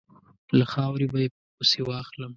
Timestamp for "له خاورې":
0.57-1.07